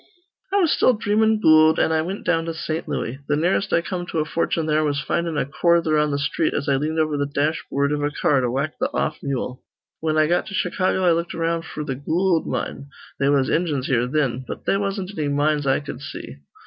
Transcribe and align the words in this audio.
"I 0.51 0.55
was 0.57 0.71
still 0.71 0.93
dreamin' 0.93 1.39
goold, 1.39 1.77
an' 1.79 1.91
I 1.91 2.01
wint 2.01 2.25
down 2.25 2.45
to 2.45 2.55
Saint 2.55 2.87
Looey. 2.87 3.19
Th' 3.29 3.37
nearest 3.37 3.71
I 3.71 3.81
come 3.81 4.07
to 4.07 4.17
a 4.17 4.25
fortune 4.25 4.65
there 4.65 4.83
was 4.83 4.99
findin' 4.99 5.37
a 5.37 5.45
quarther 5.45 5.95
on 5.99 6.09
th' 6.09 6.19
sthreet 6.19 6.53
as 6.55 6.67
I 6.67 6.77
leaned 6.77 6.97
over 6.97 7.23
th' 7.23 7.29
dashboord 7.31 7.91
iv 7.91 8.01
a 8.01 8.09
car 8.09 8.41
to 8.41 8.49
whack 8.49 8.79
th' 8.79 8.89
off 8.95 9.19
mule. 9.21 9.61
Whin 9.99 10.17
I 10.17 10.25
got 10.25 10.47
to 10.47 10.55
Chicago, 10.55 11.03
I 11.03 11.11
looked 11.11 11.35
around 11.35 11.65
f'r 11.65 11.85
the 11.85 11.93
goold 11.93 12.47
mine. 12.47 12.87
They 13.19 13.29
was 13.29 13.47
Injuns 13.47 13.85
here 13.85 14.07
thin. 14.07 14.43
But 14.47 14.65
they 14.65 14.75
wasn't 14.77 15.15
anny 15.15 15.27
mines 15.27 15.67
I 15.67 15.79
cud 15.81 16.01
see. 16.01 16.37